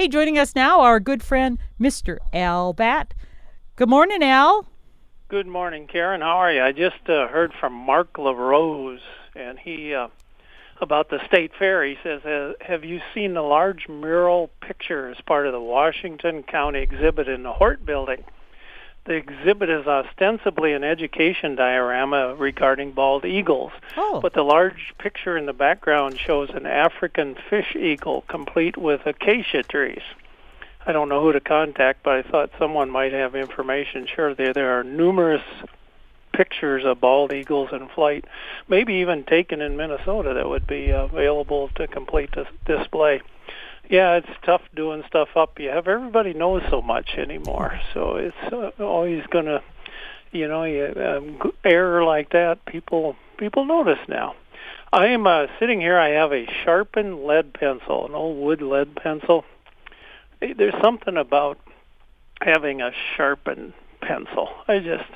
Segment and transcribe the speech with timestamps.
[0.00, 2.16] Hey, joining us now, our good friend, Mr.
[2.32, 3.12] Al Batt.
[3.76, 4.66] Good morning, Al.
[5.28, 6.22] Good morning, Karen.
[6.22, 6.62] How are you?
[6.62, 9.02] I just uh, heard from Mark LaRose,
[9.36, 10.08] and he uh,
[10.80, 11.84] about the state fair.
[11.84, 12.22] He says,
[12.62, 17.42] "Have you seen the large mural picture as part of the Washington County exhibit in
[17.42, 18.24] the Hort Building?"
[19.06, 24.20] The exhibit is ostensibly an education diorama regarding bald eagles, Oh.
[24.20, 29.62] but the large picture in the background shows an African fish eagle complete with acacia
[29.62, 30.02] trees.
[30.86, 34.06] I don't know who to contact, but I thought someone might have information.
[34.06, 35.42] Sure, there there are numerous
[36.32, 38.24] pictures of bald eagles in flight,
[38.68, 43.20] maybe even taken in Minnesota that would be available to complete the display.
[43.90, 45.58] Yeah, it's tough doing stuff up.
[45.58, 49.62] You have everybody knows so much anymore, so it's uh, always gonna,
[50.30, 52.64] you know, you, um, error like that.
[52.66, 54.36] People people notice now.
[54.92, 55.98] I am uh, sitting here.
[55.98, 59.44] I have a sharpened lead pencil, an old wood lead pencil.
[60.40, 61.58] There's something about
[62.40, 64.50] having a sharpened pencil.
[64.68, 65.10] I just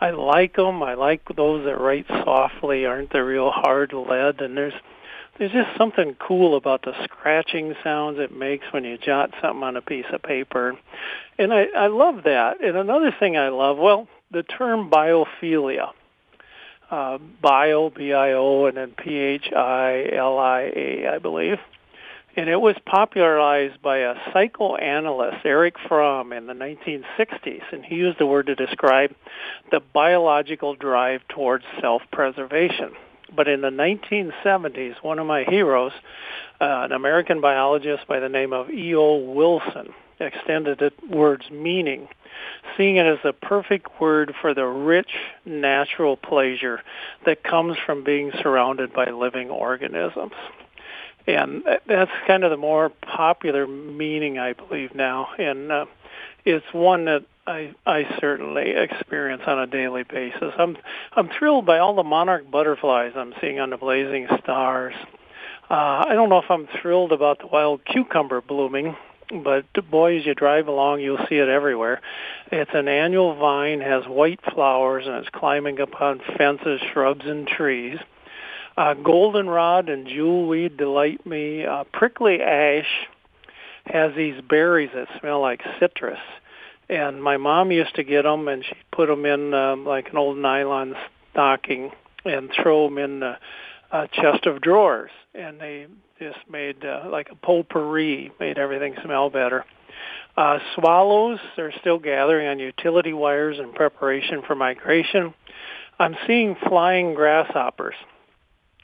[0.00, 0.82] I like them.
[0.82, 4.40] I like those that write softly, aren't the real hard lead.
[4.40, 4.72] And there's
[5.38, 9.76] there's just something cool about the scratching sounds it makes when you jot something on
[9.76, 10.76] a piece of paper.
[11.38, 12.62] And I, I love that.
[12.62, 15.90] And another thing I love, well, the term biophilia.
[16.90, 19.48] Uh, bio, B-I-O, and then P-H-I-L-I-A,
[21.08, 21.58] I believe.
[22.36, 27.62] And it was popularized by a psychoanalyst, Erich Fromm, in the 1960s.
[27.72, 29.14] And he used the word to describe
[29.70, 32.92] the biological drive towards self-preservation.
[33.34, 35.92] But in the 1970s, one of my heroes,
[36.60, 39.16] uh, an American biologist by the name of E.O.
[39.16, 42.08] Wilson, extended the word's meaning,
[42.76, 45.10] seeing it as the perfect word for the rich
[45.44, 46.80] natural pleasure
[47.26, 50.34] that comes from being surrounded by living organisms.
[51.26, 55.28] And that's kind of the more popular meaning, I believe, now.
[55.38, 55.86] And uh,
[56.44, 60.54] it's one that I, I certainly experience on a daily basis.
[60.58, 60.76] I'm
[61.12, 64.94] I'm thrilled by all the monarch butterflies I'm seeing on the blazing stars.
[65.70, 68.96] Uh, I don't know if I'm thrilled about the wild cucumber blooming,
[69.42, 72.00] but boy, as you drive along, you'll see it everywhere.
[72.52, 77.98] It's an annual vine, has white flowers, and it's climbing upon fences, shrubs, and trees.
[78.76, 81.64] Uh, goldenrod and jewelweed delight me.
[81.64, 83.08] Uh, prickly ash
[83.86, 86.18] has these berries that smell like citrus.
[86.88, 90.16] And my mom used to get them and she'd put them in um, like an
[90.16, 90.94] old nylon
[91.32, 91.90] stocking
[92.24, 93.36] and throw them in the
[93.90, 95.10] uh, chest of drawers.
[95.34, 95.86] And they
[96.18, 99.64] just made uh, like a potpourri made everything smell better.
[100.36, 105.32] Uh, swallows are still gathering on utility wires in preparation for migration.
[105.98, 107.94] I'm seeing flying grasshoppers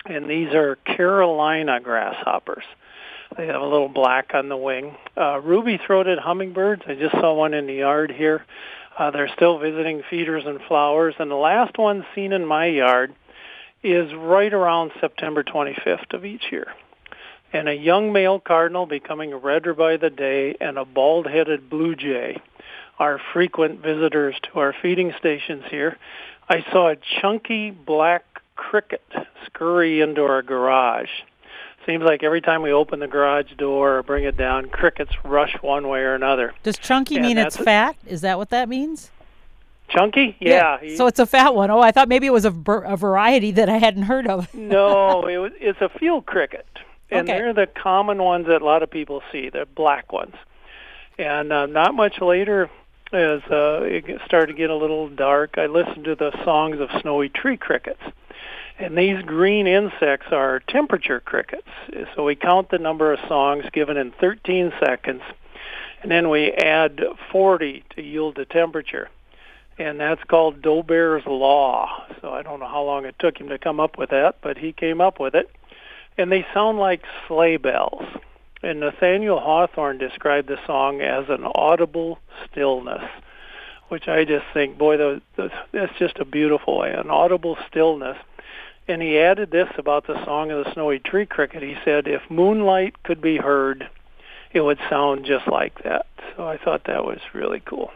[0.06, 2.64] and these are carolina grasshoppers
[3.36, 4.96] they have a little black on the wing.
[5.16, 6.82] Uh, ruby-throated hummingbirds.
[6.86, 8.44] I just saw one in the yard here.
[8.98, 11.14] Uh, they're still visiting feeders and flowers.
[11.18, 13.14] And the last one seen in my yard
[13.82, 16.66] is right around September 25th of each year.
[17.52, 22.36] And a young male cardinal becoming redder by the day and a bald-headed blue jay
[22.98, 25.96] are frequent visitors to our feeding stations here.
[26.48, 28.24] I saw a chunky black
[28.54, 29.02] cricket
[29.46, 31.08] scurry into our garage
[31.86, 35.56] seems like every time we open the garage door or bring it down, crickets rush
[35.62, 36.52] one way or another.
[36.62, 37.96] Does chunky And mean it's fat?
[38.06, 39.10] Is that what that means?
[39.88, 40.36] Chunky?
[40.40, 40.78] Yeah.
[40.80, 41.70] he- So it's a fat one.
[41.70, 44.52] Oh, I thought maybe it was a, ver- a variety that I hadn't heard of.
[44.54, 46.66] no, it was, it's a field cricket,
[47.10, 47.38] and Okay.
[47.38, 49.48] they're the common ones that a lot of people see.
[49.48, 50.34] They're black ones.
[51.18, 52.70] And uh, not much later,
[53.12, 56.88] as uh, it started to get a little dark, I listened to the songs of
[57.00, 58.00] snowy tree crickets.
[58.80, 61.68] And these green insects are temperature crickets.
[62.16, 65.20] So we count the number of songs given in 13 seconds,
[66.02, 66.98] and then we add
[67.30, 69.10] 40 to yield the temperature.
[69.78, 72.06] And that's called Dolbear's Law.
[72.22, 74.56] So I don't know how long it took him to come up with that, but
[74.56, 75.50] he came up with it.
[76.16, 78.04] And they sound like sleigh bells.
[78.62, 82.18] And Nathaniel Hawthorne described the song as an audible
[82.50, 83.04] stillness,
[83.88, 88.16] which I just think, boy, that's just a beautiful way, an audible stillness.
[88.88, 91.62] And he added this about the song of the snowy tree cricket.
[91.62, 93.88] He said, if moonlight could be heard,
[94.52, 96.06] it would sound just like that.
[96.36, 97.90] So I thought that was really cool.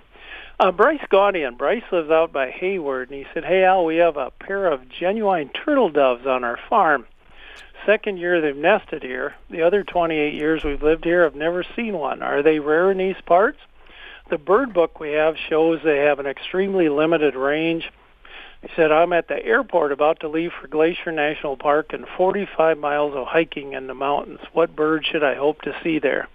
[0.61, 1.59] Uh, Bryce Gaudian.
[1.59, 4.89] Bryce lives out by Hayward, and he said, hey, Al, we have a pair of
[4.89, 7.07] genuine turtle doves on our farm.
[7.85, 9.35] Second year they've nested here.
[9.51, 12.23] The other 28 years we've lived here, I've never seen one.
[12.23, 13.59] Are they rare in these parts?
[14.31, 17.91] The bird book we have shows they have an extremely limited range.
[18.65, 22.79] He said, I'm at the airport about to leave for Glacier National Park and 45
[22.79, 24.41] miles of hiking in the mountains.
[24.55, 26.29] What bird should I hope to see there?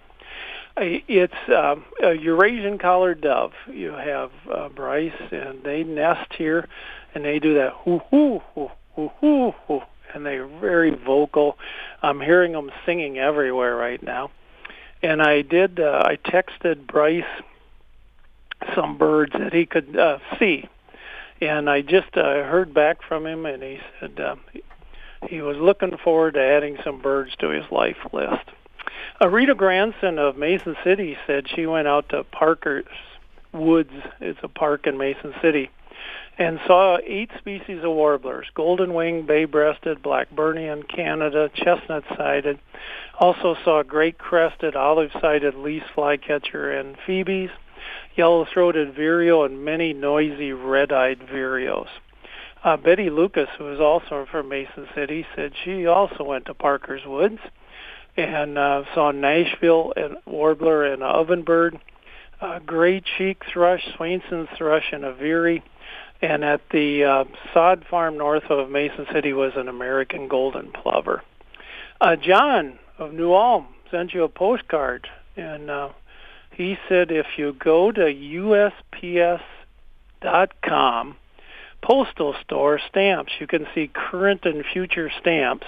[0.76, 3.52] It's um, a Eurasian collared dove.
[3.68, 6.68] You have uh, Bryce, and they nest here,
[7.16, 9.82] and they do that hoo hoo hoo hoo hoo hoo,
[10.14, 11.58] and they're very vocal.
[12.00, 14.30] I'm hearing them singing everywhere right now.
[15.02, 15.80] And I did.
[15.80, 17.24] Uh, I texted Bryce
[18.76, 20.68] some birds that he could uh, see,
[21.40, 24.36] and I just uh, heard back from him, and he said uh,
[25.28, 28.44] he was looking forward to adding some birds to his life list.
[29.20, 32.86] Uh, Rita Granson of Mason City said she went out to Parker's
[33.52, 33.92] Woods.
[34.20, 35.70] It's a park in Mason City
[36.40, 42.58] and saw eight species of warblers, golden wing, bay-breasted, blackburnian, Canada, chestnut-sided.
[43.18, 47.50] Also saw great-crested, olive-sided least flycatcher and phoebes,
[48.16, 51.88] yellow-throated vireo, and many noisy red-eyed vireos.
[52.62, 57.06] Uh, Betty Lucas, who is also from Mason City, said she also went to Parker's
[57.06, 57.38] Woods
[58.16, 61.80] and uh, saw Nashville and warbler and ovenbird,
[62.40, 65.62] uh, gray cheek thrush, Swainson's thrush, and a veery
[66.22, 67.24] and at the uh,
[67.54, 71.22] sod farm north of Mason City was an American golden plover.
[72.00, 75.90] Uh, John of New Ulm sent you a postcard, and uh,
[76.50, 79.42] he said if you go to USPS.com,
[81.82, 85.66] postal store stamps, you can see current and future stamps.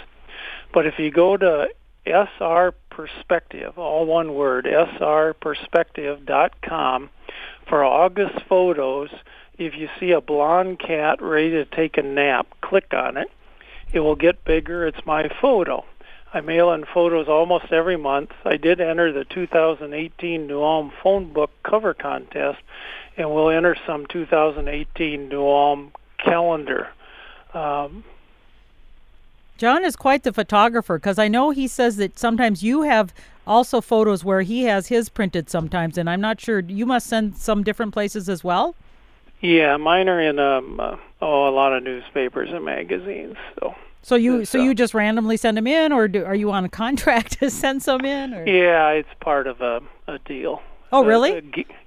[0.72, 1.68] But if you go to
[2.06, 7.10] SR Perspective, all one word, srperspective.com,
[7.68, 9.10] for August photos,
[9.56, 13.30] if you see a blonde cat ready to take a nap, click on it.
[13.92, 14.86] It will get bigger.
[14.86, 15.86] It's my photo.
[16.34, 18.30] I mail in photos almost every month.
[18.44, 22.58] I did enter the 2018 New Ulm phone book cover contest,
[23.16, 26.88] and we'll enter some 2018 New Ulm calendar.
[27.52, 28.04] Um,
[29.58, 33.12] John is quite the photographer because I know he says that sometimes you have
[33.46, 36.60] also photos where he has his printed sometimes, and I'm not sure.
[36.60, 38.74] You must send some different places as well.
[39.40, 43.36] Yeah, mine are in um uh, oh a lot of newspapers and magazines.
[43.58, 46.50] So so you so uh, you just randomly send them in, or do, are you
[46.50, 48.34] on a contract to send some in?
[48.34, 48.46] Or?
[48.46, 50.62] Yeah, it's part of a a deal.
[50.94, 51.32] Oh, really?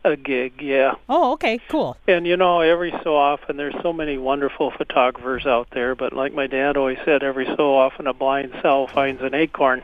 [0.04, 0.96] A, a, gig, yeah.
[1.08, 1.96] Oh, okay, cool.
[2.08, 5.94] And you know, every so often, there's so many wonderful photographers out there.
[5.94, 9.84] But like my dad always said, every so often a blind sow finds an acorn.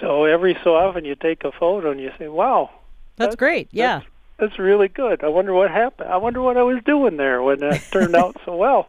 [0.00, 2.70] So every so often, you take a photo and you say, "Wow,
[3.16, 4.00] that's, that's great." Yeah.
[4.00, 5.24] That's, that's really good.
[5.24, 6.10] I wonder what happened.
[6.10, 8.88] I wonder what I was doing there when it turned out so well.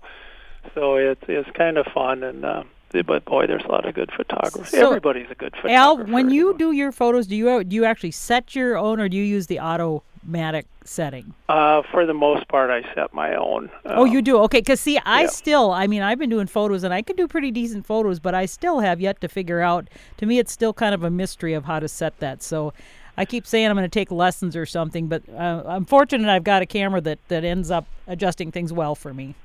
[0.76, 2.46] So it's it's kind of fun and.
[2.46, 2.64] Uh,
[3.06, 4.78] but boy, there's a lot of good photography.
[4.78, 5.76] So, Everybody's a good photographer.
[5.76, 9.10] Al, when you do your photos, do you do you actually set your own, or
[9.10, 11.34] do you use the automatic setting?
[11.50, 13.70] Uh, for the most part, I set my own.
[13.86, 14.38] oh, you um, do?
[14.44, 15.28] Okay, because see, I yeah.
[15.28, 18.34] still, I mean, I've been doing photos, and I can do pretty decent photos, but
[18.34, 19.90] I still have yet to figure out.
[20.18, 22.44] To me, it's still kind of a mystery of how to set that.
[22.44, 22.72] So
[23.18, 26.44] I keep saying I'm going to take lessons or something, but uh, I'm fortunate I've
[26.44, 29.36] got a camera that, that ends up adjusting things well for me.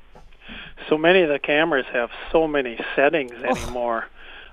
[0.89, 4.07] So many of the cameras have so many settings oh, anymore.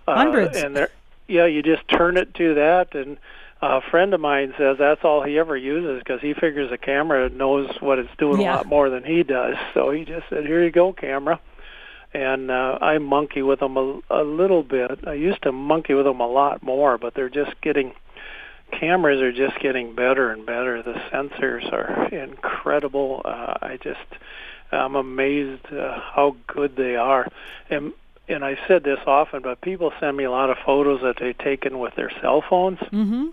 [0.07, 0.57] Hundreds.
[0.57, 0.89] Uh, and they're,
[1.27, 3.17] yeah, you just turn it to that, and
[3.61, 7.29] a friend of mine says that's all he ever uses because he figures the camera
[7.29, 8.53] knows what it's doing yeah.
[8.53, 9.55] a lot more than he does.
[9.73, 11.39] So he just said, "Here you go, camera."
[12.13, 15.05] And uh, I monkey with them a, a little bit.
[15.05, 17.93] I used to monkey with them a lot more, but they're just getting
[18.71, 20.81] cameras are just getting better and better.
[20.81, 23.21] The sensors are incredible.
[23.25, 23.99] Uh, I just
[24.71, 27.27] I'm amazed uh, how good they are.
[27.69, 27.93] And
[28.29, 31.37] and I said this often, but people send me a lot of photos that they've
[31.37, 32.79] taken with their cell phones.
[32.79, 33.27] Mm-hmm.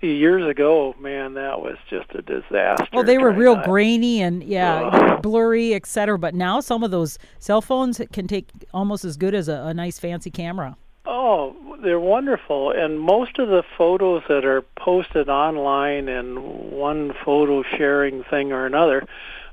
[0.00, 2.86] Years ago, man, that was just a disaster.
[2.90, 6.18] Well, they were real grainy and yeah, blurry, etc.
[6.18, 9.74] But now some of those cell phones can take almost as good as a, a
[9.74, 10.78] nice fancy camera.
[11.06, 16.36] Oh, they're wonderful, and most of the photos that are posted online in
[16.70, 19.06] one photo sharing thing or another,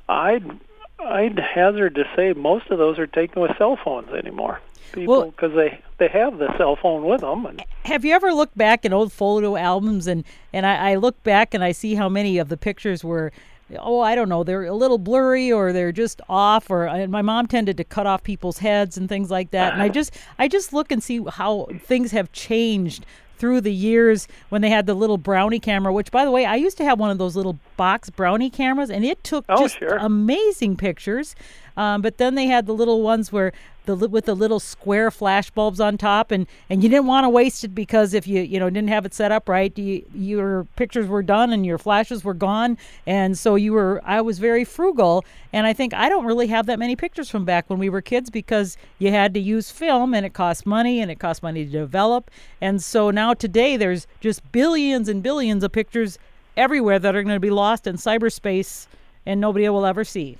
[0.09, 0.59] I'd
[0.99, 4.59] I'd hazard to say most of those are taken with cell phones anymore.
[4.91, 7.45] People because well, they they have the cell phone with them.
[7.45, 10.23] And, have you ever looked back in old photo albums and
[10.53, 13.31] and I, I look back and I see how many of the pictures were
[13.79, 17.21] oh, I don't know, they're a little blurry or they're just off or and my
[17.21, 19.73] mom tended to cut off people's heads and things like that.
[19.73, 23.05] And I just I just look and see how things have changed
[23.37, 26.55] through the years when they had the little brownie camera, which by the way, I
[26.55, 29.79] used to have one of those little box brownie cameras and it took oh, just
[29.79, 29.97] sure.
[29.97, 31.35] amazing pictures.
[31.77, 33.53] Um, but then they had the little ones where
[33.85, 37.29] the with the little square flash bulbs on top, and and you didn't want to
[37.29, 40.65] waste it because if you you know didn't have it set up right, you, your
[40.75, 44.01] pictures were done and your flashes were gone, and so you were.
[44.03, 47.45] I was very frugal, and I think I don't really have that many pictures from
[47.45, 50.99] back when we were kids because you had to use film and it cost money
[50.99, 52.29] and it cost money to develop,
[52.59, 56.17] and so now today there's just billions and billions of pictures
[56.57, 58.87] everywhere that are going to be lost in cyberspace
[59.27, 60.37] and nobody will ever see.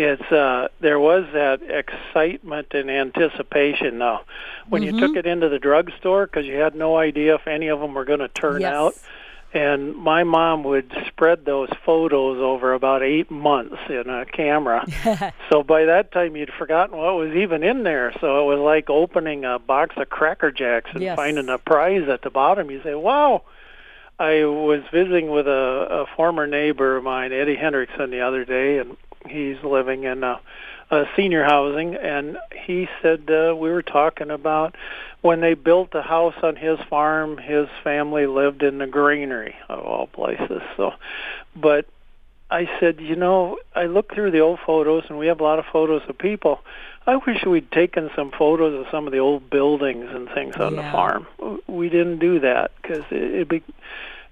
[0.00, 4.20] It's uh, there was that excitement and anticipation though
[4.68, 4.94] when Mm-hmm.
[4.96, 7.94] you took it into the drugstore because you had no idea if any of them
[7.94, 8.72] were going to turn Yes.
[8.72, 8.96] out.
[9.54, 14.86] And my mom would spread those photos over about eight months in a camera.
[15.50, 18.12] so by that time, you'd forgotten what was even in there.
[18.20, 21.16] So it was like opening a box of Cracker Jacks and Yes.
[21.16, 22.70] finding a prize at the bottom.
[22.70, 23.44] You say, "Wow!"
[24.18, 25.50] I was visiting with a,
[26.02, 30.40] a former neighbor of mine, Eddie Hendrickson, the other day, and he's living in a,
[30.90, 34.74] a senior housing, and he said uh, we were talking about
[35.20, 39.80] when they built the house on his farm, his family lived in the granary of
[39.80, 40.62] all places.
[40.76, 40.92] So,
[41.56, 41.86] but
[42.50, 45.58] I said, you know, I looked through the old photos, and we have a lot
[45.58, 46.60] of photos of people.
[47.06, 50.76] I wish we'd taken some photos of some of the old buildings and things on
[50.76, 51.26] the farm.
[51.66, 53.62] We didn't do that because it, it'd be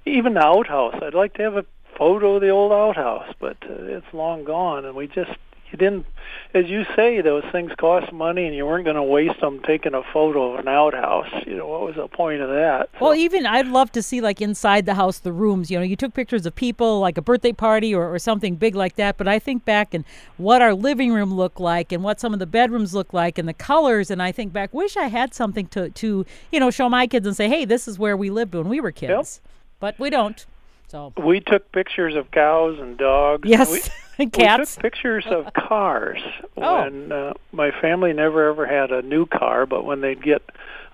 [0.05, 0.95] even the outhouse.
[1.03, 1.65] I'd like to have a
[1.97, 5.33] photo of the old outhouse, but uh, it's long gone, and we just
[5.71, 6.07] you didn't.
[6.55, 9.95] As you say, those things cost money, and you weren't going to waste them taking
[9.95, 11.29] a photo of an outhouse.
[11.47, 12.89] You know what was the point of that?
[13.01, 15.71] Well, even I'd love to see like inside the house, the rooms.
[15.71, 18.75] You know, you took pictures of people, like a birthday party or, or something big
[18.75, 19.17] like that.
[19.17, 20.05] But I think back and
[20.37, 23.49] what our living room looked like, and what some of the bedrooms looked like, and
[23.49, 24.11] the colors.
[24.11, 27.27] And I think back, wish I had something to to you know show my kids
[27.27, 29.41] and say, hey, this is where we lived when we were kids.
[29.81, 30.47] But we don't.
[30.89, 33.49] So we took pictures of cows and dogs.
[33.49, 34.77] yes, We, cats.
[34.77, 36.21] We took pictures of cars
[36.57, 36.83] Oh.
[36.83, 40.43] when uh, my family never ever had a new car, but when they'd get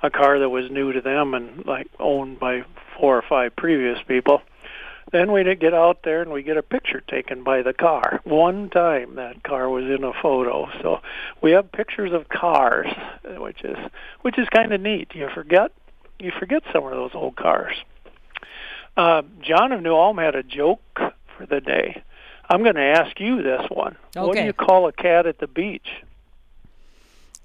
[0.02, 2.64] a car that was new to them and like owned by
[2.98, 4.42] four or five previous people,
[5.12, 8.20] then we'd get out there and we get a picture taken by the car.
[8.24, 11.00] One time that car was in a photo, so
[11.42, 12.88] we have pictures of cars,
[13.24, 13.76] which is
[14.22, 15.14] which is kind of neat.
[15.14, 15.70] You forget
[16.18, 17.76] you forget some of those old cars.
[18.96, 22.02] Uh, John of New Ulm had a joke for the day.
[22.48, 23.96] I'm going to ask you this one.
[24.14, 26.02] What do you call a cat at the beach?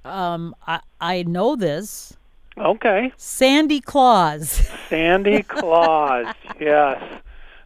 [0.03, 2.15] Um, I I know this.
[2.57, 4.69] Okay, Sandy Claus.
[4.89, 6.33] Sandy Claus.
[6.59, 7.21] yes.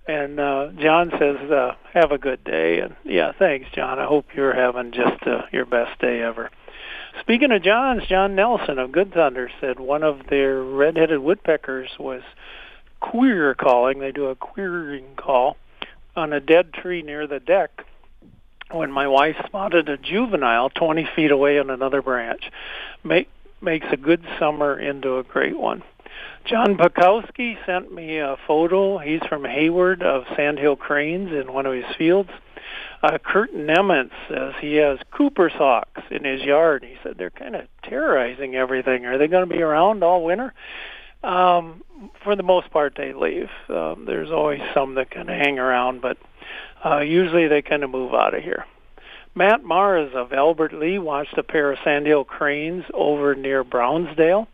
[0.07, 4.00] And uh, John says, uh, "Have a good day." And yeah, thanks, John.
[4.00, 6.50] I hope you're having just uh, your best day ever.
[7.19, 12.21] Speaking of Johns, John Nelson of Good Thunder said one of their red-headed woodpeckers was
[13.01, 14.00] queer calling.
[14.00, 15.58] They do a queering call
[16.15, 17.86] on a dead tree near the deck
[18.72, 22.50] when my wife spotted a juvenile 20 feet away on another branch.
[23.03, 23.29] Make,
[23.62, 25.84] makes a good summer into a great one.
[26.46, 28.98] John Bukowski sent me a photo.
[28.98, 32.29] He's from Hayward of Sandhill Cranes in one of his fields.
[33.03, 36.84] Uh, Kurt Nemitz says he has Cooper's hawks in his yard.
[36.84, 39.05] He said they're kind of terrorizing everything.
[39.05, 40.53] Are they going to be around all winter?
[41.24, 41.84] Um,
[42.24, 43.50] for the most part, they leave.
[43.70, 46.18] Um, there's always some that kind of hang around, but
[46.84, 48.66] uh, usually they kind of move out of here.
[49.34, 54.48] Matt Mars of Albert Lea watched a pair of sandhill cranes over near Brownsdale.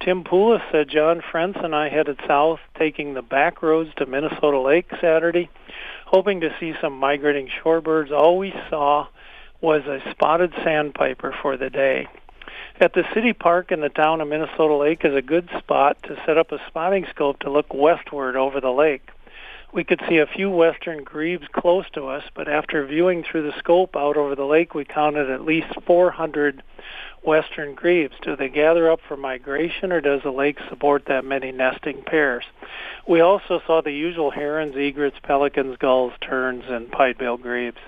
[0.00, 4.60] Tim Poulos said John Frentz and I headed south, taking the back roads to Minnesota
[4.60, 5.50] Lake Saturday,
[6.06, 8.12] hoping to see some migrating shorebirds.
[8.12, 9.08] All we saw
[9.60, 12.06] was a spotted sandpiper for the day.
[12.80, 16.16] At the city park in the town of Minnesota Lake is a good spot to
[16.24, 19.10] set up a spotting scope to look westward over the lake.
[19.70, 23.58] We could see a few western grebes close to us, but after viewing through the
[23.58, 26.62] scope out over the lake, we counted at least 400
[27.22, 28.16] western grebes.
[28.22, 32.46] Do they gather up for migration, or does the lake support that many nesting pairs?
[33.06, 37.80] We also saw the usual herons, egrets, pelicans, gulls, terns, and pied-billed grebes.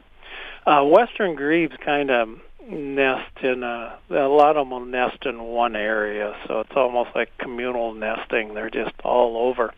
[0.67, 2.29] Uh, western grebes kind of
[2.71, 7.11] nest in a, a lot of them will nest in one area, so it's almost
[7.15, 8.55] like communal nesting.
[8.55, 9.73] They're just all over.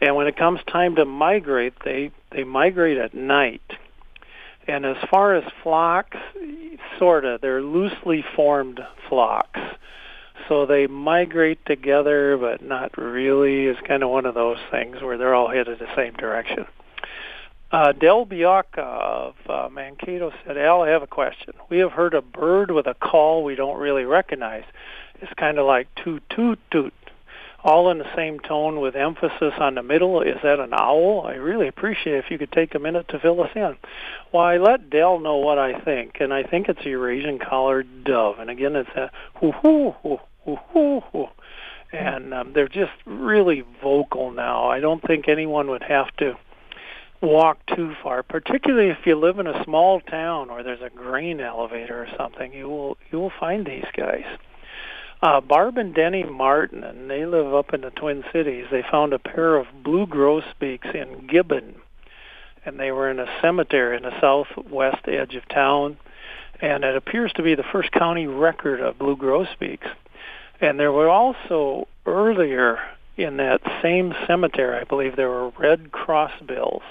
[0.00, 3.62] And when it comes time to migrate, they they migrate at night.
[4.66, 6.16] And as far as flocks,
[6.98, 9.60] sort of, they're loosely formed flocks.
[10.48, 13.66] So they migrate together, but not really.
[13.66, 16.66] It's kind of one of those things where they're all headed the same direction.
[17.72, 21.54] Uh, Del Bianca of uh, Mankato said, Al, I have a question.
[21.70, 24.64] We have heard a bird with a call we don't really recognize.
[25.22, 26.92] It's kind of like toot, toot, toot,
[27.64, 30.20] all in the same tone with emphasis on the middle.
[30.20, 31.24] Is that an owl?
[31.26, 33.74] I really appreciate if you could take a minute to fill us in.
[34.32, 38.04] Well, I let Dell know what I think, and I think it's a Eurasian collared
[38.04, 38.38] dove.
[38.38, 39.10] And again, it's a
[39.40, 41.28] hoo hoo hoo hoo hoo hoo.
[41.90, 44.68] And um, they're just really vocal now.
[44.68, 46.36] I don't think anyone would have to
[47.22, 51.40] walk too far, particularly if you live in a small town or there's a grain
[51.40, 52.52] elevator or something.
[52.52, 54.24] You will you will find these guys.
[55.22, 58.66] Uh, Barb and Denny Martin, and they live up in the Twin Cities.
[58.72, 61.76] They found a pair of blue grosbeaks in Gibbon,
[62.66, 65.96] and they were in a cemetery in the southwest edge of town.
[66.60, 69.86] And it appears to be the first county record of blue grosbeaks.
[70.60, 72.78] And there were also earlier
[73.16, 76.82] in that same cemetery, I believe there were red crossbills.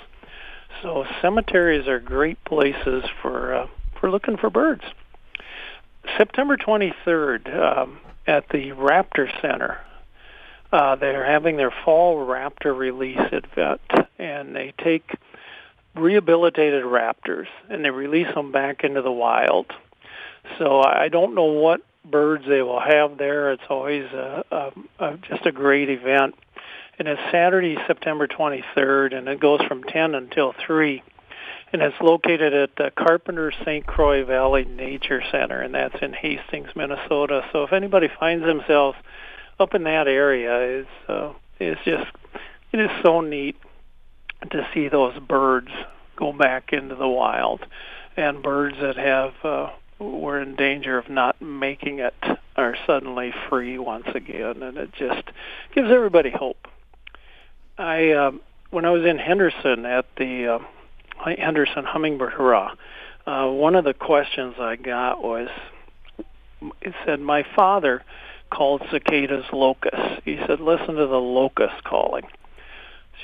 [0.82, 3.68] So cemeteries are great places for uh,
[4.00, 4.84] for looking for birds.
[6.18, 9.80] September 23rd um, at the Raptor Center,
[10.72, 13.82] uh, they're having their fall raptor release event,
[14.18, 15.12] and they take
[15.96, 19.66] rehabilitated raptors and they release them back into the wild.
[20.58, 23.52] So I don't know what birds they will have there.
[23.52, 26.36] It's always a, a, a, just a great event.
[27.02, 31.02] And it's Saturday, September 23rd, and it goes from 10 until 3.
[31.74, 33.88] And it's located at the Carpenter St.
[33.88, 37.44] Croix Valley Nature Center, and that's in Hastings, Minnesota.
[37.52, 39.00] So if anybody finds themselves
[39.60, 42.06] up in that area, it's, uh, it's just,
[42.72, 43.56] it is so neat
[44.52, 45.72] to see those birds
[46.18, 47.66] go back into the wild
[48.16, 52.14] and birds that have uh, were in danger of not making it
[52.56, 55.24] are suddenly free once again, and it just
[55.74, 56.68] gives everybody hope.
[57.78, 58.32] I uh,
[58.70, 62.76] when I was in Henderson at the uh, Henderson Hummingbird Hurrah,
[63.26, 65.50] uh, one of the questions I got was,
[66.82, 68.04] it said my father
[68.52, 70.22] called cicadas locusts.
[70.26, 72.26] He said, listen to the locust calling.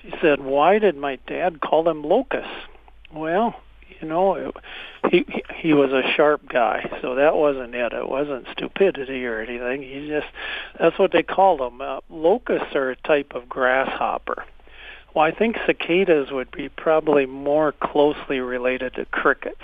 [0.01, 2.51] She said, why did my dad call them locusts?
[3.13, 3.55] Well,
[3.99, 4.51] you know,
[5.09, 5.25] he
[5.55, 7.93] he was a sharp guy, so that wasn't it.
[7.93, 9.81] It wasn't stupidity or anything.
[9.81, 10.27] He just
[10.79, 11.81] that's what they called them.
[11.81, 14.45] Uh, locusts are a type of grasshopper.
[15.13, 19.61] Well, I think cicadas would be probably more closely related to crickets.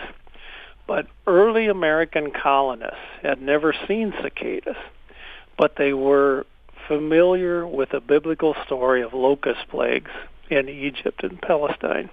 [0.87, 4.75] But early American colonists had never seen cicadas,
[5.57, 6.45] but they were
[6.87, 10.11] familiar with the biblical story of locust plagues
[10.49, 12.09] in Egypt and Palestine.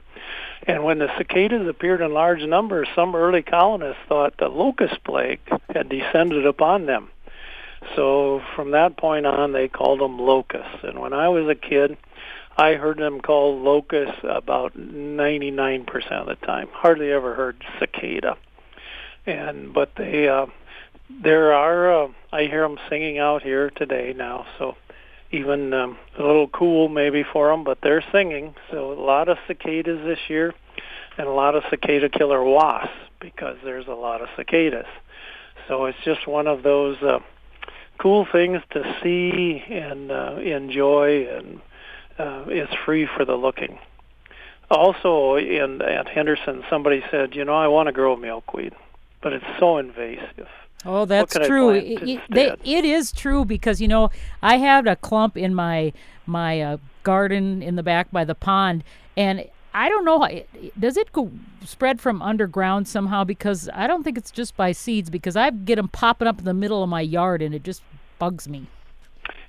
[0.66, 5.40] And when the cicadas appeared in large numbers, some early colonists thought the locust plague
[5.75, 7.10] had descended upon them.
[7.97, 10.82] So from that point on, they called them locusts.
[10.82, 11.97] And when I was a kid,
[12.56, 16.69] I heard them called locusts about 99% of the time.
[16.73, 18.36] Hardly ever heard cicada.
[19.26, 20.47] And but they, uh,
[21.08, 24.47] there are, uh, I hear them singing out here today now.
[24.58, 24.76] So
[25.32, 28.54] even um, a little cool maybe for them, but they're singing.
[28.71, 30.54] So a lot of cicadas this year,
[31.19, 34.86] and a lot of cicada killer wasps because there's a lot of cicadas.
[35.69, 37.21] So it's just one of those uh,
[37.99, 41.60] cool things to see and uh, enjoy, and
[42.19, 43.78] uh, it's free for the looking.
[44.71, 48.73] Also, in at Henderson, somebody said, you know, I want to grow milkweed,
[49.23, 50.49] but it's so invasive.
[50.84, 51.71] Oh, that's true.
[51.71, 54.10] It, it, they, it is true because you know
[54.43, 55.93] I had a clump in my
[56.26, 58.84] my uh, garden in the back by the pond,
[59.16, 60.28] and I don't know.
[60.78, 61.30] Does it go
[61.64, 63.25] spread from underground somehow?
[63.25, 65.10] Because I don't think it's just by seeds.
[65.10, 67.82] Because I get them popping up in the middle of my yard, and it just
[68.19, 68.66] bugs me.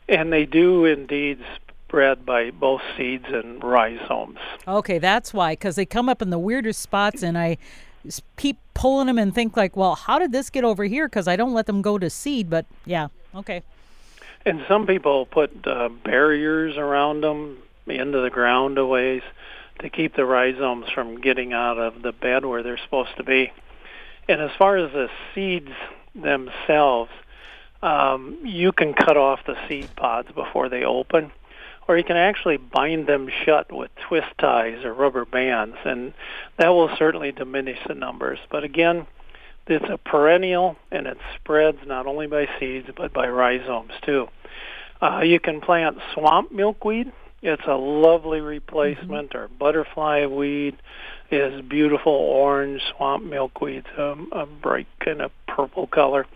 [0.09, 1.39] And they do indeed
[1.87, 4.37] spread by both seeds and rhizomes.
[4.67, 5.53] Okay, that's why.
[5.53, 7.57] Because they come up in the weirdest spots, and I
[8.37, 11.07] keep pulling them and think like, well, how did this get over here?
[11.07, 12.49] Because I don't let them go to seed.
[12.49, 13.63] But yeah, okay.
[14.45, 19.21] And some people put uh, barriers around them into the ground a ways
[19.79, 23.51] to keep the rhizomes from getting out of the bed where they're supposed to be.
[24.27, 25.71] And as far as the seeds
[26.15, 27.11] themselves,
[27.81, 31.31] um, you can cut off the seed pods before they open
[31.87, 36.13] or you can actually bind them shut with twist ties or rubber bands, and
[36.57, 38.39] that will certainly diminish the numbers.
[38.49, 39.07] But again,
[39.67, 44.27] it's a perennial, and it spreads not only by seeds but by rhizomes too.
[45.01, 47.11] Uh, you can plant swamp milkweed.
[47.41, 49.37] It's a lovely replacement, mm-hmm.
[49.37, 50.77] or butterfly weed
[51.31, 56.27] is beautiful orange swamp milkweed, um, a bright kind of purple color,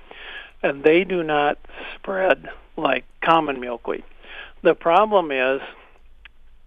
[0.63, 1.59] and they do not
[1.95, 4.03] spread like common milkweed.
[4.65, 5.61] The problem is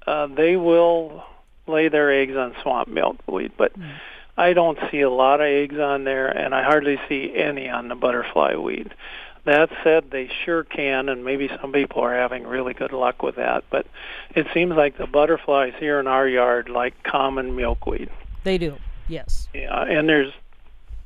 [0.06, 1.24] uh, they will
[1.66, 3.92] lay their eggs on swamp milkweed, but mm.
[4.36, 7.88] I don't see a lot of eggs on there, and I hardly see any on
[7.88, 8.94] the butterfly weed.
[9.46, 13.34] That said, they sure can, and maybe some people are having really good luck with
[13.34, 13.64] that.
[13.68, 13.88] But
[14.32, 18.10] it seems like the butterflies here in our yard like common milkweed.
[18.44, 18.76] They do,
[19.08, 19.48] yes.
[19.52, 20.32] Yeah, and there's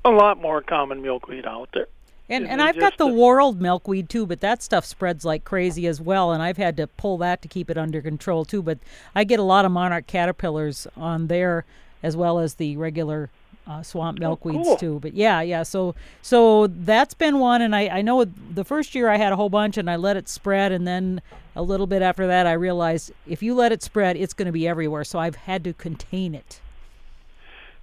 [0.05, 1.87] a lot more common milkweed out there.
[2.29, 6.01] And and I've got the whorled milkweed too, but that stuff spreads like crazy as
[6.01, 8.63] well, and I've had to pull that to keep it under control too.
[8.63, 8.79] But
[9.15, 11.65] I get a lot of monarch caterpillars on there,
[12.03, 13.31] as well as the regular
[13.67, 14.77] uh, swamp milkweeds cool.
[14.77, 14.99] too.
[15.01, 15.63] But yeah, yeah.
[15.63, 19.37] So so that's been one, and I I know the first year I had a
[19.37, 21.21] whole bunch, and I let it spread, and then
[21.55, 24.53] a little bit after that I realized if you let it spread, it's going to
[24.53, 25.05] be everywhere.
[25.05, 26.61] So I've had to contain it.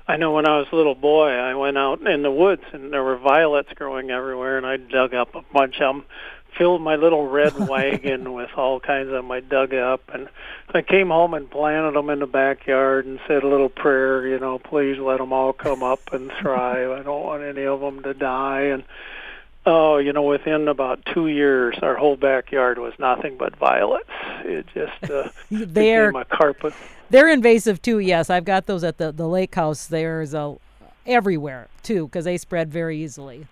[0.10, 2.91] I know when I was a little boy, I went out in the woods and
[2.91, 6.06] there were violets growing everywhere, and I dug up a bunch of them,
[6.58, 10.28] filled my little red wagon with all kinds of them I dug up, and
[10.74, 14.39] I came home and planted them in the backyard and said a little prayer, you
[14.39, 16.89] know, please let them all come up and thrive.
[16.89, 18.62] I don't want any of them to die.
[18.62, 18.84] And
[19.69, 24.10] oh, you know, within about two years, our whole backyard was nothing but violets.
[24.43, 26.73] It just uh, they're became a carpet.
[27.10, 27.99] They're invasive too.
[27.99, 29.88] Yes, I've got those at the the lake house.
[29.88, 30.58] There's a
[31.05, 33.47] everywhere too because they spread very easily.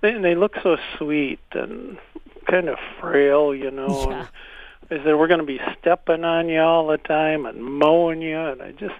[0.00, 1.98] They, they look so sweet and
[2.46, 3.86] kind of frail, you know.
[4.10, 4.26] Yeah.
[4.88, 8.22] And I said we're going to be stepping on you all the time and mowing
[8.22, 8.94] you, and I just,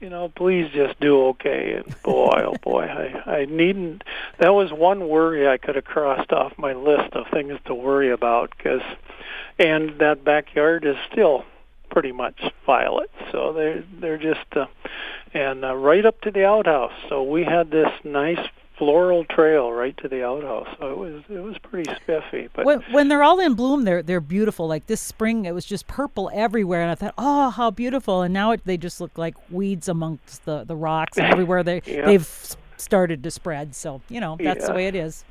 [0.00, 1.74] you know, please just do okay.
[1.74, 4.02] And boy, oh boy, I I needn't.
[4.38, 8.10] That was one worry I could have crossed off my list of things to worry
[8.10, 8.82] about because,
[9.58, 11.44] and that backyard is still
[11.90, 13.10] pretty much violet.
[13.30, 14.66] So they're they're just uh,
[15.34, 16.94] and uh, right up to the outhouse.
[17.08, 18.46] So we had this nice
[18.80, 20.74] floral trail right to the outhouse.
[20.80, 22.48] So it was it was pretty spiffy.
[22.54, 24.66] But when, when they're all in bloom, they're they're beautiful.
[24.66, 28.22] Like this spring, it was just purple everywhere, and I thought, oh, how beautiful!
[28.22, 31.62] And now it, they just look like weeds amongst the the rocks and everywhere.
[31.62, 32.06] They Yeah.
[32.06, 33.74] they've started to spread.
[33.74, 35.24] So you know that's the way it is.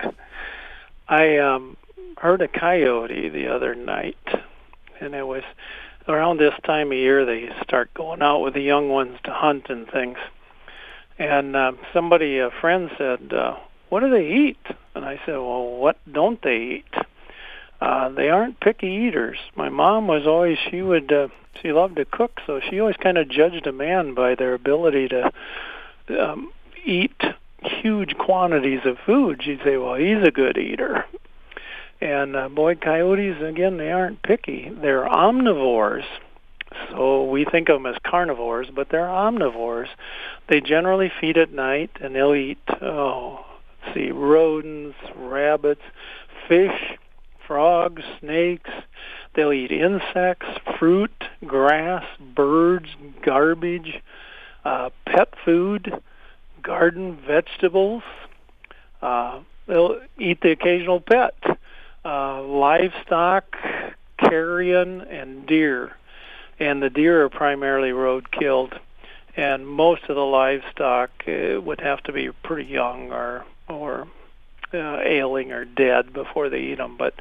[1.08, 1.76] I um
[2.16, 4.16] heard a coyote the other night,
[4.98, 5.42] and it was
[6.08, 9.66] around this time of year they start going out with the young ones to hunt
[9.68, 10.16] and things.
[11.18, 13.56] And um, somebody, a friend, said, uh,
[13.88, 16.94] "What do they eat?" And I said, "Well, what don't they eat?"
[17.80, 19.38] Uh, they aren't picky eaters.
[19.54, 21.28] My mom was always she would uh,
[21.62, 25.08] she loved to cook, so she always kind of judged a man by their ability
[25.08, 25.32] to
[26.18, 26.52] um,
[26.84, 27.20] eat
[27.62, 29.42] huge quantities of food.
[29.42, 31.04] She'd say, "Well, he's a good eater."
[32.00, 34.70] And uh, boy, coyotes again, they aren't picky.
[34.70, 36.04] They're omnivores.
[36.90, 39.88] So we think of them as carnivores, but they're omnivores.
[40.48, 43.44] They generally feed at night, and they'll eat oh,
[43.94, 45.82] see, rodents, rabbits,
[46.48, 46.98] fish,
[47.46, 48.70] frogs, snakes.
[49.34, 50.46] They'll eat insects,
[50.78, 51.12] fruit,
[51.46, 52.88] grass, birds,
[53.22, 54.02] garbage,
[54.64, 55.92] uh, pet food,
[56.62, 58.02] garden vegetables.
[59.02, 61.34] Uh, they'll eat the occasional pet,
[62.04, 63.44] uh, livestock,
[64.18, 65.92] carrion, and deer.
[66.58, 68.74] And the deer are primarily road killed,
[69.36, 74.06] and most of the livestock uh, would have to be pretty young or or
[74.72, 76.96] uh, ailing or dead before they eat them.
[76.96, 77.14] But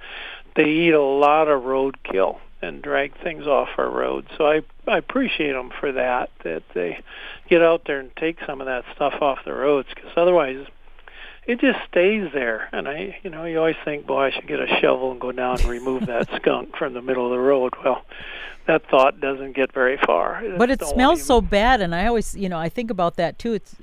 [0.56, 4.28] they eat a lot of roadkill and drag things off our roads.
[4.38, 7.00] So I I appreciate them for that that they
[7.50, 10.66] get out there and take some of that stuff off the roads because otherwise
[11.48, 12.70] it just stays there.
[12.72, 15.32] And I, you know, you always think, boy, I should get a shovel and go
[15.32, 17.74] down and remove that skunk from the middle of the road.
[17.84, 18.04] Well,
[18.68, 20.42] that thought doesn't get very far.
[20.58, 23.38] But it smells even- so bad, and I always, you know, I think about that
[23.38, 23.54] too.
[23.54, 23.76] It's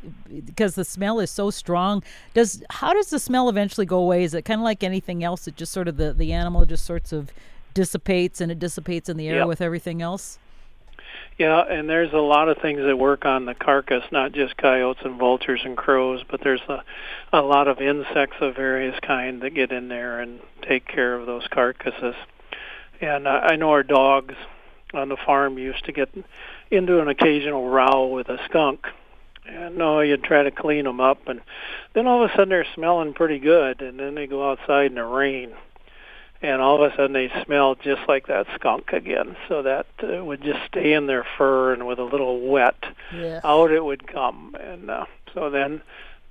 [0.44, 2.02] because the smell is so strong.
[2.34, 4.24] Does how does the smell eventually go away?
[4.24, 5.46] Is it kind of like anything else?
[5.46, 7.30] It just sort of the the animal just sorts of
[7.74, 9.46] dissipates and it dissipates in the air Yep.
[9.46, 10.38] with everything else.
[11.38, 15.00] Yeah, and there's a lot of things that work on the carcass, not just coyotes
[15.04, 16.82] and vultures and crows, but there's a,
[17.32, 21.26] a lot of insects of various kind that get in there and take care of
[21.26, 22.14] those carcasses.
[23.00, 24.34] And uh, I know our dogs
[24.92, 26.10] on the farm used to get
[26.70, 28.86] into an occasional row with a skunk.
[29.46, 31.40] And no, you'd try to clean them up, and
[31.94, 34.94] then all of a sudden they're smelling pretty good, and then they go outside in
[34.94, 35.50] the rain,
[36.42, 39.36] and all of a sudden they smell just like that skunk again.
[39.48, 42.82] So that uh, would just stay in their fur, and with a little wet,
[43.14, 43.40] Yeah.
[43.44, 44.56] out it would come.
[44.60, 45.82] And uh, so then,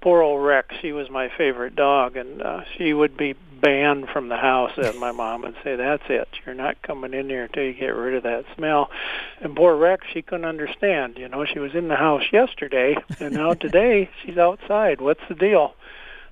[0.02, 4.28] poor old Rex, she was my favorite dog, and uh, she would be banned from
[4.30, 4.72] the house.
[4.78, 6.28] And my mom would say, "That's it.
[6.46, 8.90] You're not coming in here until you get rid of that smell."
[9.40, 11.18] And poor Rex, she couldn't understand.
[11.18, 15.00] You know, she was in the house yesterday, and now today she's outside.
[15.00, 15.76] What's the deal?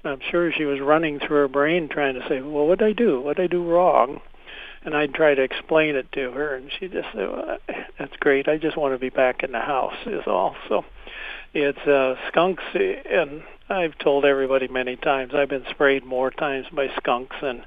[0.03, 2.93] I'm sure she was running through her brain trying to say, "Well, what did I
[2.93, 3.21] do?
[3.21, 4.21] What did I do wrong?"
[4.83, 7.57] And I'd try to explain it to her, and she just said, well,
[7.97, 8.47] "That's great.
[8.47, 10.55] I just want to be back in the house." Is all.
[10.69, 10.85] So
[11.53, 16.87] it's uh, skunks, and I've told everybody many times I've been sprayed more times by
[16.97, 17.65] skunks than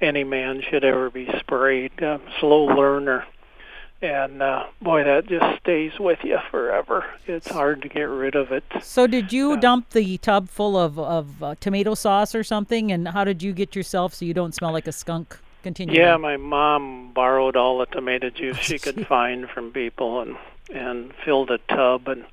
[0.00, 2.02] any man should ever be sprayed.
[2.02, 3.24] Uh, slow learner,
[4.00, 7.04] and uh, boy, that just stays with you forever.
[7.26, 8.64] It's hard to get rid of it.
[8.82, 9.60] So did you Yeah.
[9.60, 12.92] dump the tub full of of uh, tomato sauce or something?
[12.92, 15.38] And how did you get yourself so you don't smell like a skunk?
[15.62, 15.98] Continue.
[16.00, 16.20] Yeah, on.
[16.20, 20.36] my mom borrowed all the tomato juice she could find from people and
[20.72, 22.24] and filled a tub and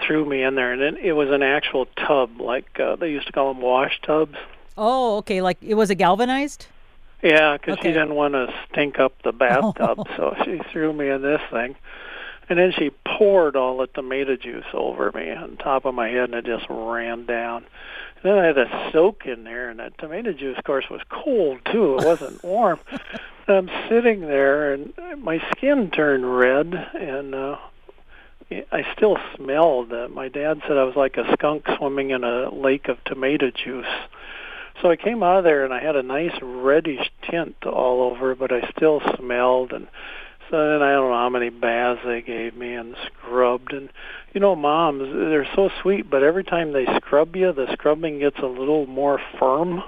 [0.00, 3.26] threw me in there, and it, it was an actual tub, like uh, they used
[3.26, 4.36] to call them wash tubs.
[4.76, 5.42] Oh, okay.
[5.42, 6.66] Like it was a galvanized.
[7.22, 7.88] Yeah, because Okay.
[7.88, 11.76] she didn't want to stink up the bathtub, so she threw me in this thing.
[12.48, 16.24] And then she poured all the tomato juice over me on top of my head,
[16.30, 17.64] and it just ran down.
[18.16, 21.00] And then I had to soak in there, and that tomato juice, of course, was
[21.08, 21.96] cold too.
[21.98, 22.80] It wasn't warm.
[23.46, 27.56] and I'm sitting there, and my skin turned red, and uh,
[28.50, 29.92] I still smelled.
[29.92, 33.50] Uh, my dad said I was like a skunk swimming in a lake of tomato
[33.50, 33.86] juice.
[34.80, 38.34] So I came out of there and I had a nice reddish tint all over,
[38.34, 39.72] but I still smelled.
[39.72, 39.86] And
[40.50, 43.72] so then I don't know how many baths they gave me and scrubbed.
[43.72, 43.90] And
[44.34, 48.38] you know, moms, they're so sweet, but every time they scrub you, the scrubbing gets
[48.38, 49.82] a little more firm.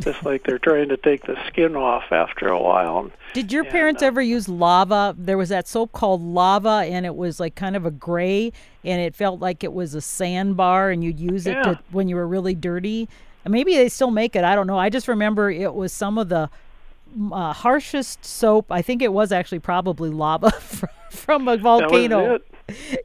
[0.00, 3.10] Just like they're trying to take the skin off after a while.
[3.34, 5.14] Did your And, parents uh, ever use lava?
[5.18, 8.52] There was that soap called lava, and it was like kind of a gray,
[8.84, 11.62] and it felt like it was a sandbar, and you'd use it Yeah.
[11.74, 13.06] to, when you were really dirty.
[13.46, 14.44] Maybe they still make it.
[14.44, 14.78] I don't know.
[14.78, 16.48] I just remember it was some of the
[17.32, 18.70] uh, harshest soap.
[18.70, 22.38] I think it was actually probably lava from, from a volcano.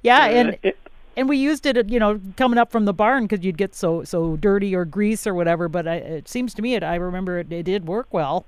[0.03, 0.77] Yeah, and it,
[1.17, 4.03] and we used it, you know, coming up from the barn because you'd get so
[4.03, 5.67] so dirty or grease or whatever.
[5.67, 8.45] But I, it seems to me, it I remember it, it did work well.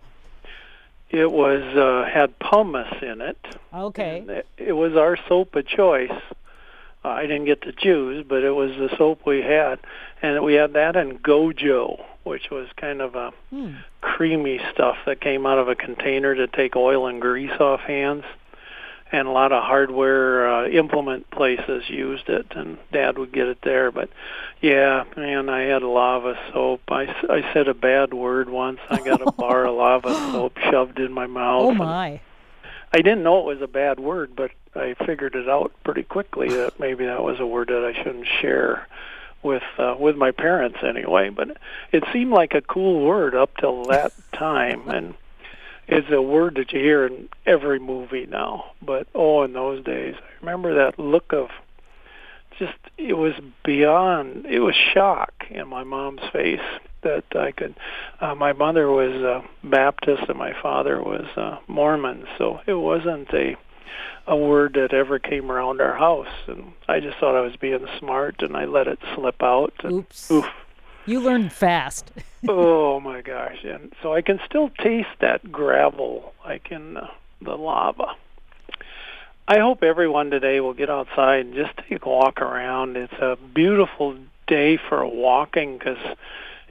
[1.09, 3.37] it was uh, had pumice in it.
[3.73, 4.23] Okay.
[4.27, 6.11] It- It was our soap of choice.
[7.05, 9.79] Uh, I didn't get to choose, but it was the soap we had,
[10.21, 13.75] and we had that and Gojo, which was kind of a Hmm.
[14.01, 18.25] creamy stuff that came out of a container to take oil and grease off hands.
[19.11, 23.57] And a lot of hardware uh, implement places used it, and Dad would get it
[23.63, 23.91] there.
[23.91, 24.09] But
[24.61, 26.81] yeah, man, I had lava soap.
[26.89, 28.79] I, s- I said a bad word once.
[28.87, 31.63] I got a bar of lava soap shoved in my mouth.
[31.63, 32.21] Oh my.
[32.93, 36.49] I didn't know it was a bad word, but I figured it out pretty quickly
[36.49, 38.87] that maybe that was a word that I shouldn't share
[39.41, 41.29] with uh, with my parents anyway.
[41.29, 41.57] But
[41.91, 45.15] it seemed like a cool word up till that time, and
[45.87, 48.71] it's a word that you hear in every movie now.
[48.81, 51.49] But oh, in those days, I remember that look of
[52.59, 56.59] just it was beyond it was shock in my mom's face
[57.01, 57.75] that I could
[58.19, 63.33] uh, my mother was uh, Baptist and my father was uh, Mormon so it wasn't
[63.33, 63.55] a
[64.27, 67.85] a word that ever came around our house and I just thought I was being
[67.97, 70.31] smart and I let it slip out and Oops.
[70.31, 70.45] oof
[71.05, 72.11] You learn fast.
[72.47, 77.09] oh my gosh and so I can still taste that gravel like in the,
[77.41, 78.15] the lava
[79.49, 82.95] I hope everyone today will get outside and just take a walk around.
[82.95, 85.97] It's a beautiful day for walking because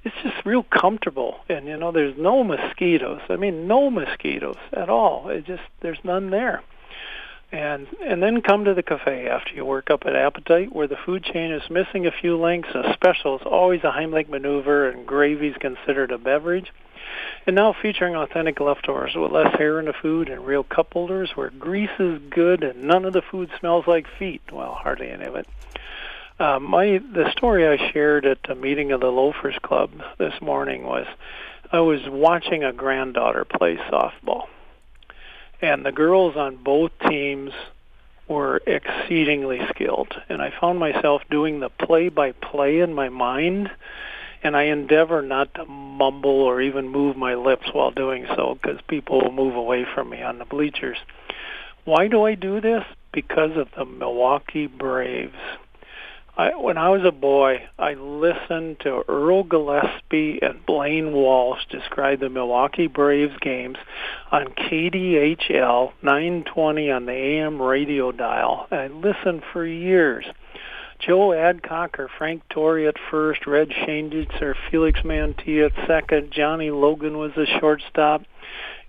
[0.05, 1.41] it's just real comfortable.
[1.49, 3.21] And you know, there's no mosquitoes.
[3.29, 5.29] I mean, no mosquitoes at all.
[5.29, 6.63] It just there's none there.
[7.51, 10.99] And and then come to the cafe after you work up an appetite, where the
[11.07, 12.69] food chain is missing a few links.
[12.75, 16.71] A special is always a Heimlich maneuver, and gravy is considered a beverage.
[17.47, 21.31] And now featuring authentic leftovers with less hair in the food and real cup holders
[21.35, 24.43] where grease is good and none of the food smells like feet.
[24.53, 25.47] Well, hardly any of it.
[26.39, 30.85] Uh, my the story I shared at the meeting of the Loafers Club this morning
[30.85, 31.07] was
[31.73, 34.45] I was watching a granddaughter play softball,
[35.61, 37.53] and the girls on both teams
[38.27, 43.71] were exceedingly skilled, and I found myself doing the play-by-play in my mind
[44.43, 48.81] and I endeavor not to mumble or even move my lips while doing so because
[48.89, 50.99] people will move away from me on the bleachers.
[51.85, 52.85] Why do I do this?
[53.13, 55.35] Because of the Milwaukee Braves.
[56.39, 62.21] I, when I was a boy, I listened to Earl Gillespie and Blaine Walsh describe
[62.21, 63.77] the Milwaukee Braves games
[64.31, 68.69] on KDHL 920 on the AM radio dial.
[68.71, 70.27] I listened for years.
[71.01, 77.19] Joe Adcock or Frank Torre at first, Red Schoendienst, Felix Mantilla at second, Johnny Logan
[77.19, 78.23] was the shortstop,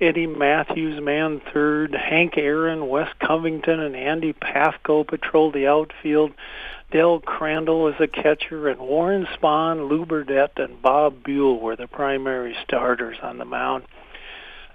[0.02, 6.32] Eddie Mathews man third, Hank Aaron, Wes Covington, and Andy Pafko patrolled the outfield.
[6.91, 11.88] Del Crandall was the catcher, and Warren Spahn, Lew Burdette, and Bob Buhl were the
[11.88, 13.84] primary starters on the mound.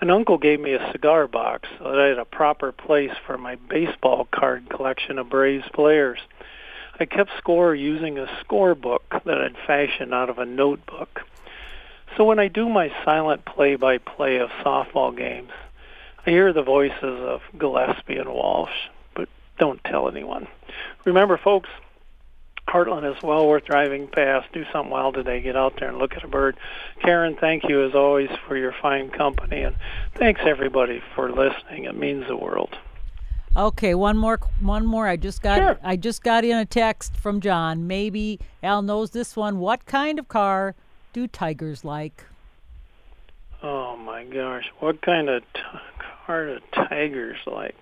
[0.00, 3.36] An uncle gave me a cigar box so that I had a proper place for
[3.36, 6.20] my baseball card collection of Braves players.
[7.00, 11.22] I kept score using a scorebook that I'd fashioned out of a notebook.
[12.16, 15.50] So when I do my silent play-by-play of softball games,
[16.24, 20.46] I hear the voices of Gillespie and Walsh, but don't tell anyone.
[21.04, 21.68] Remember, folks,
[22.68, 24.50] Heartland is well worth driving past.
[24.52, 25.40] Do something wild today.
[25.40, 26.56] Get out there and look at a bird.
[27.02, 29.76] Karen, thank you as always for your fine company, and
[30.16, 31.84] thanks everybody for listening.
[31.84, 32.76] It means the world.
[33.56, 35.06] Okay, one more, one more.
[35.06, 35.78] I just got, Sure.
[35.84, 37.86] I just got in a text from John.
[37.86, 39.58] Maybe Al knows this one.
[39.58, 40.74] What kind of car
[41.12, 42.24] do tigers like?
[43.62, 45.60] Oh my gosh, what kind of t-
[46.26, 47.76] car do tigers like?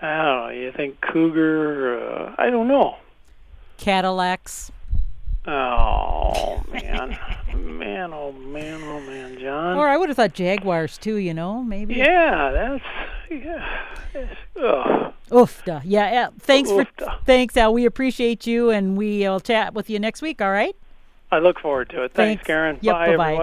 [0.00, 0.48] I don't know.
[0.48, 2.00] You think cougar?
[2.00, 2.96] Uh, I don't know.
[3.82, 4.70] Cadillacs.
[5.44, 7.18] Oh man,
[7.52, 9.76] man, oh man, oh man, John.
[9.76, 11.16] Or I would have thought jaguars too.
[11.16, 11.94] You know, maybe.
[11.94, 12.84] Yeah, that's
[13.28, 14.28] yeah.
[14.62, 15.12] Ugh.
[15.34, 15.64] Oof.
[15.64, 15.80] duh.
[15.82, 16.12] Yeah.
[16.12, 16.28] yeah.
[16.38, 16.86] Thanks for,
[17.24, 17.74] thanks Al.
[17.74, 20.40] We appreciate you, and we'll chat with you next week.
[20.40, 20.76] All right.
[21.32, 22.12] I look forward to it.
[22.12, 22.46] Thanks, Thanks.
[22.46, 22.78] Karen.
[22.82, 23.12] Yep, Bye, bye-bye.
[23.12, 23.38] everyone.